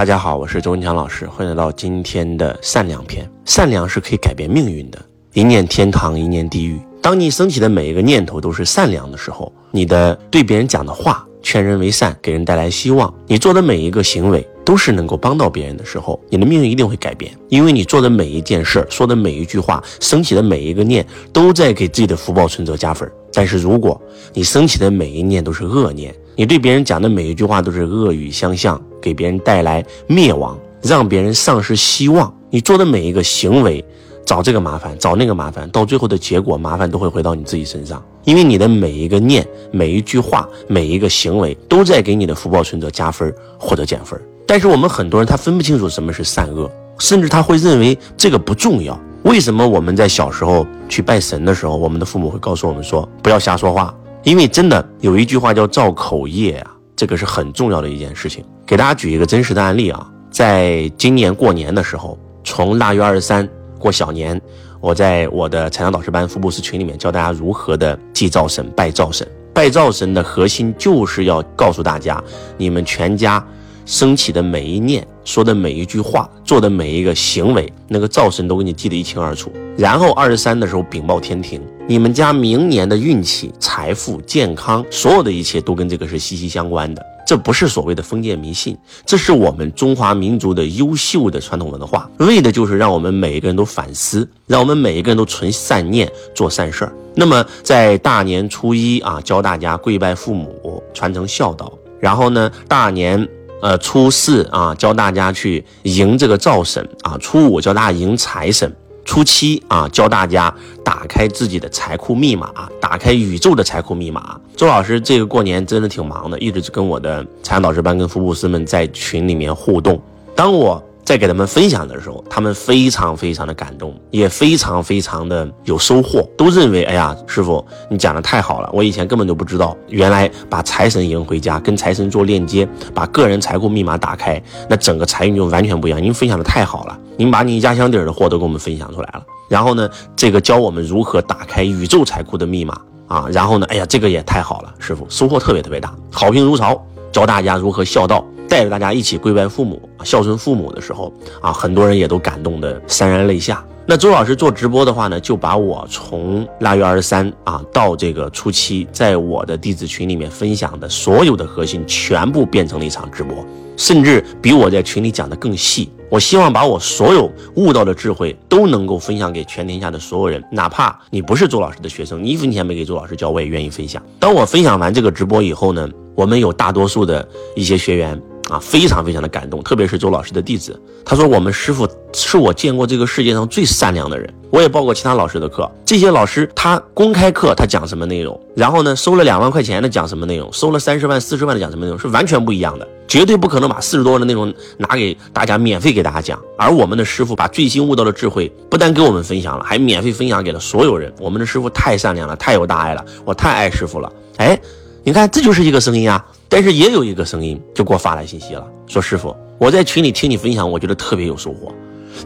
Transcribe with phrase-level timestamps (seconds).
[0.00, 3.30] 大家好，我是周文强老师，欢迎来到今天的善良篇。
[3.44, 4.98] 善良是可以改变命运的，
[5.34, 6.80] 一念天堂，一念地狱。
[7.02, 23.06] 当你升起的每一个念头都是善良的时候，你的对别人讲的话，劝人为善，给人带来希望，你做的每一个行为都是能够帮到别人的时候，你的命运一定会改变，因为你做的每一件事儿，说的每一句话，升起的每一个念，都在给自己的福报存折加分。
[23.34, 24.00] 但是如果
[24.32, 32.32] 你升起的每一念都是恶念，你对别人讲的每一句话都是恶语相向，给别人带来灭亡，让别人丧失希望。
[32.50, 33.84] 你做的每一个行为，
[34.26, 38.02] 找这个麻烦，找那个麻烦，到最后的结果，麻烦都会回到你自己身上。
[38.24, 44.20] 因为你的每一个念、每一句话、每一个行为，都在给你的福报存折加分或者减分。
[44.46, 48.98] 但是我们很多人他分不清楚什么是善恶，甚至他会认为这个不重要。
[49.22, 53.94] 为什么我们在小时候去拜神的时候，我们的父母会告诉我们说不要瞎说话？
[54.22, 58.44] 因为真的有一句话叫造口业啊，这个是很重要的一件事情。
[58.66, 63.48] 给大家举一个真实的案例啊，在今年过年的时候，从腊月二十三
[63.78, 64.38] 过小年，
[64.82, 69.26] 我在我的财商导师班福布斯群里面教大家如何的祭灶神、拜灶神。
[69.54, 72.22] 拜灶神的核心就是要告诉大家，
[72.58, 73.42] 你们全家
[73.86, 79.52] 升起的每一念、说的每一句话、做的每一个行为，那个灶神都给你记得一清二楚。
[79.76, 81.60] 然后二十三的时候禀报天庭。
[81.86, 87.04] 你们家明年的运气、财富、健康，所有的一切都跟这个是息息相关的。
[87.26, 96.92] 这不是所谓的封建迷信，这是我们中华民族的优秀的传统文化，为的就是让我们每一个人都反思，让我们每一个人都存善念，做善事儿。
[97.14, 101.72] 那么在大年初一啊，教大家跪拜父母，传承孝道。
[102.00, 103.28] 然后呢，大年
[103.60, 107.16] 呃初四啊，教大家去迎这个灶神啊。
[107.18, 108.70] 初五教大家迎财神。
[109.04, 114.38] 初七啊，教大家打开自己的财库密码，打开宇宙的财库密码。
[114.54, 120.00] 周老师这个过年真的挺忙的，一直跟我的财商导师班跟福布斯们在群里面互动。
[120.34, 120.82] 当我。
[121.10, 136.00] 在给他们分享的时候，他们非常非常的感动，也非常非常的有收获，都认为，哎呀，师傅你讲的太好了，我以前根本就不知道，原来把财神迎回家，跟财神做链接，把个人财库密码打开，那整个财运就完全不一样。
[136.00, 139.24] 您分享的太好了，您把你压箱底的货都给我们分享出来了。
[139.48, 148.24] 然后呢，这个教我们如何打开宇宙财库的密码啊，然后呢，哎呀，这个也太好了，师傅收获特别特别大，好评如潮，教大家如何孝道。
[148.50, 153.64] 带着大家一起跪拜父母、孝顺父母的时候啊，很多人也都感动的潸然泪下。
[153.86, 163.36] 那周老师做直播的话呢，就把我从腊月二十三啊到这个初七，在我的弟子群里面分享的所有的核心，全部变成了一场直播，
[163.76, 165.88] 甚至比我在群里讲的更细。
[166.08, 174.02] 我希望把我所有悟到的智慧都能够分享给全天下的所有人，哪怕你不是周老师的学生，你一分钱没给周老师交，我也愿意分享。
[174.18, 178.20] 当我分享完这个直播以后呢，我们有大多数的一些学员。
[178.48, 184.32] 啊，非常非常的感动，特别是周老师的弟子，他说我们师傅是我见过这个世界上最善良的人。
[184.50, 196.36] 我也报过其他老师的课，这些老师他公开课他讲什么内容，然后呢收了两万块钱的讲什么内容，收了三十万、四十万的讲什么内容，是完全不一样的，绝对不可能把四十多万的内容拿给大家免费给大家讲。
[196.58, 201.14] 而我们的师傅把最新悟到的智慧不但给我们分享了，还免费分享给了所有人。
[201.20, 204.12] 我们的师傅太善良了，太有大爱了，我太爱师傅了。
[204.38, 204.58] 哎，
[205.02, 206.24] 你看这就是一个声音啊。
[206.48, 211.72] 但是也有一个声音就给我发来信息了，说师傅，我在群里听你分享，我觉得特别有收获。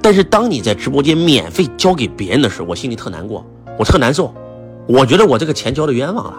[0.00, 3.44] 但是当你在直播间免费教给别人的时候，我心里特难过，
[3.76, 4.32] 我特难受。
[4.86, 6.38] 我觉得我这个钱交的冤枉了。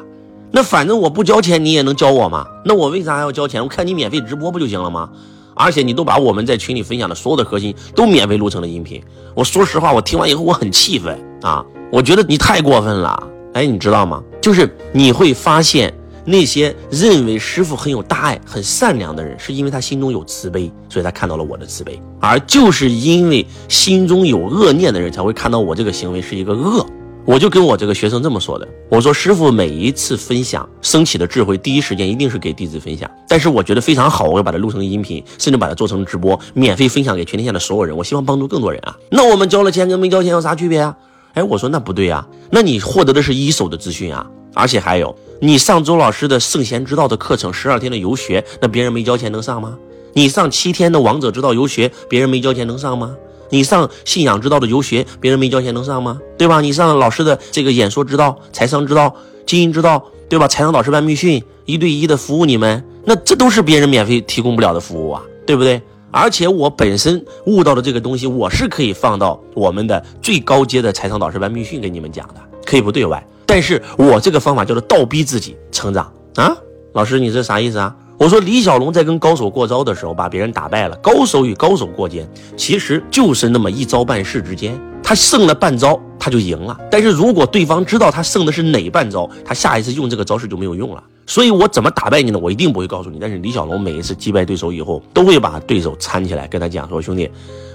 [0.49, 2.47] 那反正我不交钱，你也能教我吗？
[2.63, 3.61] 那我为啥还要交钱？
[3.61, 5.09] 我看你免费直播不就行了吗？
[5.55, 9.03] 而且你都把我们在群里分享的所有的核心都免费录成了音频。
[9.35, 11.65] 我说实话，我听完以后我很气愤啊！
[11.91, 13.21] 我觉得你太过分了。
[13.53, 14.23] 哎，你知道吗？
[14.41, 15.94] 就是你会发现。
[16.25, 26.85] 那些认为师傅很有大爱、很善良的人，是因为他心中有慈悲，所以他看到了我的慈悲；而就是因为心中有恶念的人，才会看到我这个行为是一个恶。
[27.25, 37.95] 我就跟我这个学生这么说的：我说师傅每一次分享升起的智慧，第一时间一定是给弟子分享，但是我觉得非常好，我要把它录成音频，甚至把它做成直播，免费分享给全天下的所有人。
[37.95, 38.94] 我希望帮助更多人啊。
[39.09, 40.97] 那我们交了钱跟没交钱有啥区别啊？
[41.33, 44.25] 哎，我说那不对啊，那你获得的是一手的资讯啊。
[44.56, 49.75] 而且还有，你上周老师的圣贤之道的课程，十二天的游学，那别人没交钱能上吗？
[50.13, 53.15] 你上七天的王者之道游学，别人没交钱能上吗？
[53.50, 56.19] 你上信仰之道的游学，别人没交钱能上吗？
[56.38, 56.62] 对吧？
[56.62, 59.15] 你上老师的这个演说之道、财商之道、
[59.47, 60.47] 经营之道，对吧？
[60.47, 65.81] 财商导师班密训，一对一的服务你们，那这都是别人免费提供不了的服务啊，对不对？
[66.13, 73.25] 而且我本身悟到的这个东西，我是可以放到我们的最高阶的财商导师班密训给你们讲的，可以不对外。
[73.48, 76.56] 但是我这个方法叫做倒逼自己成长啊，
[76.94, 77.95] 老师，你这啥意思啊？
[78.19, 80.95] 我说李小龙在跟高手过招的时候，把别人打败了。
[80.98, 86.80] 高手与高手过肩，其实就是那么一招半式之间，他胜了半招，他就赢了。
[86.92, 91.04] 但是如果对方知道他胜的是哪半招，他下一次用这个招式就没有用了。
[91.25, 92.39] 所以我怎么打败你呢？
[92.39, 93.17] 我一定不会告诉你。
[93.19, 97.29] 但是李小龙每一次击败对手以后，都会把对手搀起来，跟他讲说：“兄弟，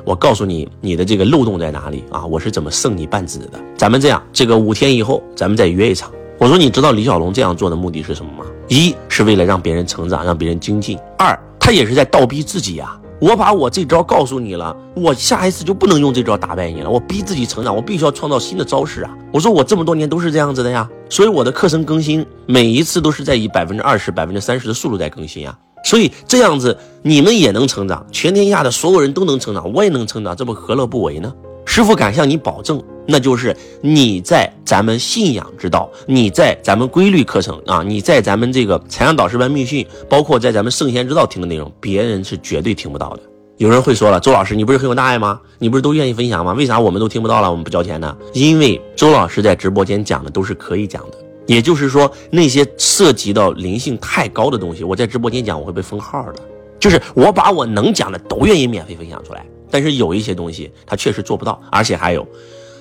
[0.05, 2.25] 我告诉你你的这个漏洞在哪里啊？
[2.27, 3.59] 我是怎么胜你半子的？
[3.77, 8.45] 咱们这样，这个五天以后咱们再约一场。”我说：“你知道李小龙这样做的目的是什么吗？
[8.69, 16.89] 一是为了让别人成长，让别人精进；二，他也是在倒逼自己呀。”我把我这招告诉你了，我下一次就不能用这招打败你了。
[16.91, 19.11] 我逼自己成长，我必须要创造新的招式啊！
[19.33, 25.59] 我说我这么多年都是这样子的呀，所以我的课程更新每一次都是在以百分之二十、百分之三十的速度在更新啊。
[25.85, 31.33] 所以这样子你们也能成长，全天下的所有人都能成长，我也能成长，这不何乐不为呢？
[31.65, 43.23] 师傅敢向你保证，那就是你在咱们信仰之道，你在咱们规律课程啊，你在咱们这个财商导师班密训，包括在咱们圣贤之道听的内容，别人是绝对听不到的。
[43.57, 45.41] 有人会说了，周老师，你不是很有大爱吗？
[45.59, 46.53] 你不是都愿意分享吗？
[46.53, 47.51] 为啥我们都听不到了？
[47.51, 48.15] 我们不交钱呢？
[48.35, 51.17] 因为周老师在直播间讲的都是可以讲的，
[51.47, 56.43] 也就是说那些涉及到灵性太高的东西，我在直播间讲我会被封号的。
[56.79, 59.45] 就是我把我能讲的都愿意免费分享出来。
[59.71, 62.27] 但是有一些东西他确实做不到，而且还有，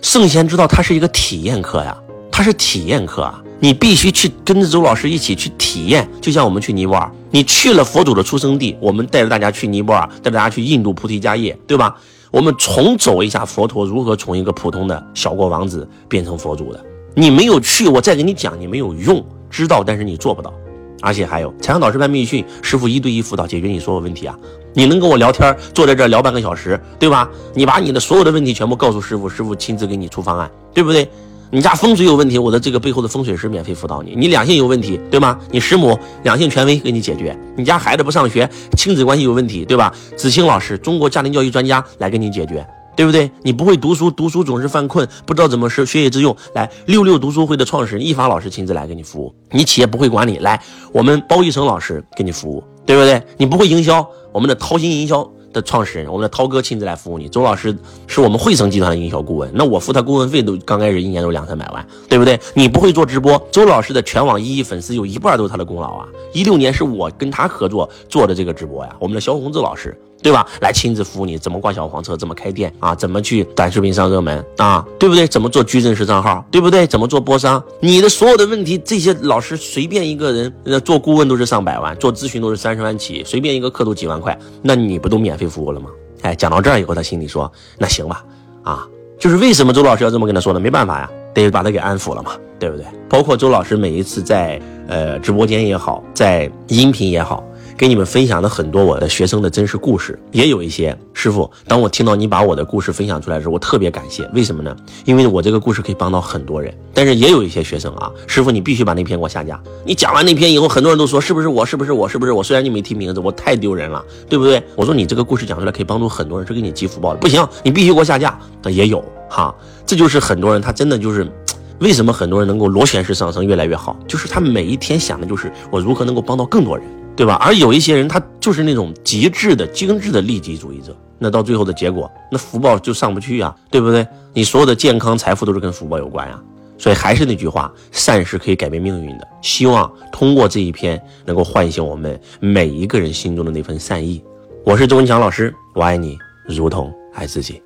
[0.01, 1.97] 圣贤之道它是一个体验课呀，
[2.31, 11.95] 它是体验课啊，你必须去跟着周老师一起去体验，就像我们去尼泊尔，你去了佛祖的出生地，我们带着大家去尼泊尔，带着大家去印度菩提迦叶，对吧？
[12.29, 16.85] 我们重走一下佛陀如何从一个普通的小国王子变成佛祖的。
[17.15, 20.53] 你没有去，我再给你讲，你没有用，知道，但是你做不到。
[21.01, 24.37] 而且还有财商导师班密训，师傅一对一辅导解决你所有问题啊！
[24.73, 27.29] 你能跟我聊天，坐在这聊半个小时，对吧？
[27.53, 31.07] 你把你的所有的问题全部告诉师傅，师傅亲自给你出方案，对不对？
[31.49, 34.13] 你家风水有问题，我的这个背后的风水师免费辅导你。
[34.17, 35.39] 你两性有问题，对吗？
[35.49, 37.37] 你师母两性权威给你解决。
[37.55, 39.93] 你家孩子不上学，亲子关系有问题，对吧？
[40.17, 42.67] 子清老师，中国家庭教育专家来给你解决。
[42.97, 43.29] 对不对？
[43.43, 46.35] 你不会读书，读书总是犯困，不知道怎么是学以致用。
[46.55, 49.31] 来，六六读书会的创始人一法老师亲自来给你服务。
[49.51, 50.59] 你企业不会管理，来，
[50.91, 53.21] 我们包一成老师给你服务，对不对？
[53.37, 57.29] 你不会营销，我们的掏心营销的创始人，我们的涛哥亲自来服务你。
[57.29, 57.77] 周老师
[58.07, 62.39] 是我们汇成集团的营销顾问，那我付他顾问费都刚开始一年都两三百万，对不对？
[62.55, 66.07] 你不会做直播，周老师的全网一亿粉丝有一半都是他的功劳啊！
[66.33, 69.95] 一六年是我跟他合作做的这个直播呀，我们的肖宏志老师。
[70.21, 70.45] 对吧？
[70.61, 72.93] 来亲自服务你，怎么挂小黄车，怎么开店啊？
[72.95, 74.85] 怎么去短视频上热门啊？
[74.99, 75.27] 对不对？
[75.27, 76.43] 怎么做矩阵式账号？
[76.51, 76.85] 对不对？
[76.87, 77.63] 怎么做播商？
[77.79, 80.53] 你的所有的问题，这些老师随便一个人
[80.83, 85.89] 做顾问都是上百万，做咨询都是三十万起，随便一个课都几万块，那你不都免费服务了吗？
[86.23, 88.25] 哎，讲到这儿以后，他心里说，那行吧，
[88.63, 88.87] 啊，
[89.19, 90.59] 就是为什么周老师要这么跟他说呢？
[90.59, 92.85] 没办法呀，得把他给安抚了嘛，对不对？
[93.07, 97.43] 包括周老师每一次在呃直播间也好，在音频也好。
[97.77, 101.47] 给你们分享了很多我的学生的真实故事，也有一些师傅。
[101.67, 104.27] 当我听到你把我的故事分享出来的时候，我特别感谢。
[104.33, 104.75] 为什么呢？
[105.05, 106.73] 因为我这个故事可以帮到很多人。
[106.91, 109.61] 但是也有一些学生啊，师傅你必须把那篇给我下架。
[109.85, 111.63] 你讲完那篇以后，很多人都说是不是我？
[111.63, 112.09] 是不是我？
[112.09, 112.41] 是不是我？
[112.41, 114.63] 虽然你没提名字，我太丢人了，对不对？
[114.75, 117.19] 我说你这个故事讲出来可以帮助很多人，是给你积福报的。
[117.19, 118.39] 不行，你必须给我下架。
[118.63, 119.53] 那也有哈，
[119.85, 121.31] 这就是很多人他真的就是，
[121.79, 123.95] 为什么很多人能够螺旋式上升越来越好？
[124.07, 126.83] 就是他每一天想的就是我如何能够帮到更多人。
[127.17, 127.33] 对吧？
[127.43, 134.07] 而有一些人，他就是那种极致的、精致的利己主义者，那到最后的结果，那福报就上不去呀，对不对？
[134.33, 136.39] 你所有的健康、财富都是跟福报有关呀。
[136.77, 139.27] 所以还是那句话，善是可以改变命运的。
[139.41, 144.23] 希望通过这一篇，能够唤醒我们每一个人心中的那份善意。
[144.63, 146.15] 我是周文强老师，我爱你，
[146.47, 147.59] 如同爱自己。